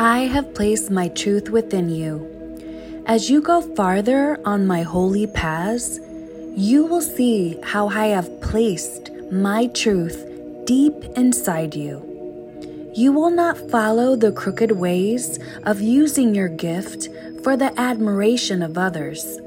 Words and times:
I 0.00 0.26
have 0.26 0.54
placed 0.54 0.92
my 0.92 1.08
truth 1.08 1.50
within 1.50 1.88
you. 1.88 3.02
As 3.06 3.28
you 3.28 3.42
go 3.42 3.60
farther 3.60 4.38
on 4.44 4.64
my 4.64 4.82
holy 4.82 5.26
paths, 5.26 5.98
you 6.54 6.86
will 6.86 7.02
see 7.02 7.58
how 7.64 7.88
I 7.88 8.06
have 8.06 8.40
placed 8.40 9.10
my 9.32 9.66
truth 9.66 10.24
deep 10.66 10.94
inside 11.16 11.74
you. 11.74 12.04
You 12.94 13.10
will 13.10 13.30
not 13.30 13.58
follow 13.72 14.14
the 14.14 14.30
crooked 14.30 14.70
ways 14.70 15.40
of 15.64 15.80
using 15.80 16.32
your 16.32 16.48
gift 16.48 17.08
for 17.42 17.56
the 17.56 17.76
admiration 17.76 18.62
of 18.62 18.78
others. 18.78 19.40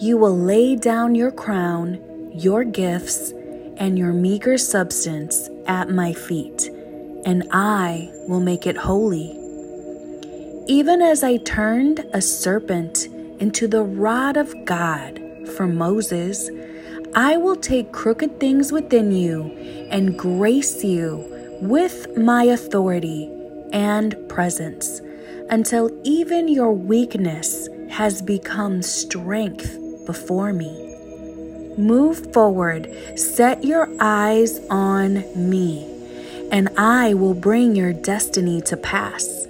You 0.00 0.16
will 0.18 0.36
lay 0.36 0.74
down 0.74 1.14
your 1.14 1.30
crown, 1.30 2.00
your 2.34 2.64
gifts, 2.64 3.30
and 3.76 3.96
your 3.96 4.12
meager 4.12 4.58
substance 4.58 5.48
at 5.68 5.88
my 5.88 6.14
feet, 6.14 6.68
and 7.24 7.46
I 7.52 8.10
will 8.26 8.40
make 8.40 8.66
it 8.66 8.76
holy. 8.76 9.38
Even 10.70 11.00
as 11.00 11.24
I 11.24 11.38
turned 11.38 12.04
a 12.12 12.20
serpent 12.20 13.06
into 13.40 13.66
the 13.66 13.82
rod 13.82 14.36
of 14.36 14.54
God 14.66 15.18
for 15.56 15.66
Moses, 15.66 16.50
I 17.14 17.38
will 17.38 17.56
take 17.56 17.90
crooked 17.90 18.38
things 18.38 18.70
within 18.70 19.10
you 19.10 19.44
and 19.90 20.18
grace 20.18 20.84
you 20.84 21.24
with 21.62 22.14
my 22.18 22.44
authority 22.44 23.32
and 23.72 24.14
presence 24.28 25.00
until 25.48 25.90
even 26.04 26.48
your 26.48 26.74
weakness 26.74 27.70
has 27.88 28.20
become 28.20 28.82
strength 28.82 29.74
before 30.04 30.52
me. 30.52 30.84
Move 31.78 32.30
forward, 32.34 32.94
set 33.18 33.64
your 33.64 33.88
eyes 34.00 34.60
on 34.68 35.24
me, 35.34 35.86
and 36.52 36.68
I 36.76 37.14
will 37.14 37.32
bring 37.32 37.74
your 37.74 37.94
destiny 37.94 38.60
to 38.62 38.76
pass. 38.76 39.46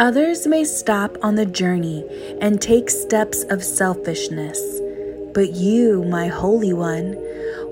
Others 0.00 0.46
may 0.46 0.64
stop 0.64 1.18
on 1.22 1.34
the 1.34 1.44
journey 1.44 2.06
and 2.40 2.58
take 2.58 2.88
steps 2.88 3.42
of 3.50 3.62
selfishness, 3.62 4.58
but 5.34 5.52
you, 5.52 6.04
my 6.04 6.26
Holy 6.26 6.72
One, 6.72 7.16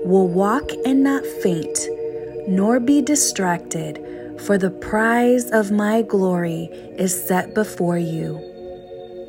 will 0.05 0.27
walk 0.27 0.69
and 0.85 1.03
not 1.03 1.25
faint, 1.25 1.79
nor 2.47 2.79
be 2.79 3.01
distracted, 3.01 3.97
for 4.41 4.59
the 4.59 4.69
prize 4.69 5.49
of 5.49 5.71
my 5.71 6.03
glory 6.03 6.65
is 6.99 7.19
set 7.27 7.55
before 7.55 7.97
you. 7.97 8.39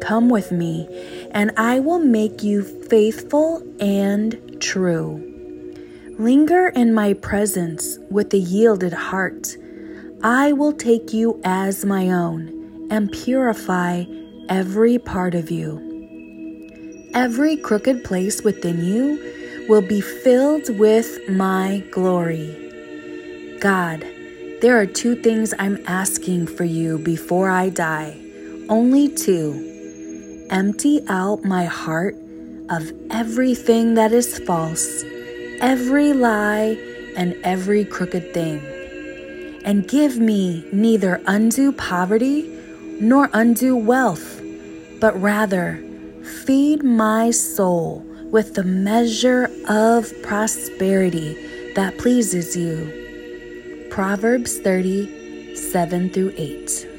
Come 0.03 0.29
with 0.29 0.53
me, 0.53 0.87
and 1.31 1.53
I 1.57 1.81
will 1.81 2.01
make 2.01 2.43
you 2.43 2.63
faithful 2.63 3.67
and 3.81 4.61
true. 4.61 5.27
Linger 6.19 6.69
in 6.69 6.93
my 6.93 7.15
presence 7.15 7.99
with 8.11 8.35
a 8.35 8.39
yielded 8.39 8.93
heart. 8.93 9.57
I 10.23 10.53
will 10.53 10.75
take 10.75 11.15
you 11.15 11.41
as 11.45 11.83
my 11.83 12.11
own 12.11 12.60
and 12.91 13.11
purify 13.13 14.05
every 14.49 14.99
part 14.99 15.35
of 15.35 15.51
you. 15.51 17.11
Every 17.15 17.57
crooked 17.57 18.05
place 18.05 18.43
within 18.43 18.85
you 18.85 19.67
will 19.69 19.83
be 19.83 20.01
filled 20.01 20.79
with 20.79 21.29
my 21.29 21.83
glory. 21.91 22.57
God, 23.61 24.05
there 24.61 24.79
are 24.79 24.87
two 24.87 25.15
things 25.15 25.55
I'm 25.59 25.83
asking 25.87 26.49
for 26.49 26.65
you 26.65 26.99
before 26.99 27.49
I 27.49 27.71
die. 27.71 28.17
Only 28.69 29.09
two. 29.09 30.47
Empty 30.51 31.01
out 31.09 31.45
my 31.45 31.65
heart 31.65 32.17
of 32.69 32.93
everything 33.11 33.95
that 33.95 34.13
is 34.13 34.39
false, 34.41 35.05
every 35.61 36.13
lie, 36.13 36.77
and 37.17 37.35
every 37.45 37.85
crooked 37.85 38.35
thing. 38.35 38.61
And 39.65 39.89
give 39.89 40.19
me 40.19 40.65
neither 40.73 41.21
undue 41.27 41.73
poverty 41.73 42.60
nor 43.01 43.31
undue 43.33 43.77
wealth, 43.77 44.41
but 45.01 45.21
rather 45.21 45.83
feed 46.45 46.83
my 46.83 47.31
soul 47.31 48.05
with 48.31 48.55
the 48.55 48.65
measure 48.65 49.51
of 49.69 50.13
prosperity 50.23 51.73
that 51.75 51.99
pleases 51.99 52.57
you. 52.57 53.89
Proverbs 53.91 54.59
30, 54.59 55.57
7 55.57 56.11
through 56.11 56.33
8. 56.37 56.90